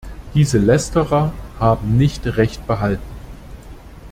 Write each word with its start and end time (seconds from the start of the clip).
Diese 0.33 0.57
Lästerer 0.57 1.31
haben 1.59 1.95
nicht 1.95 2.25
recht 2.25 2.65
behalten! 2.65 3.07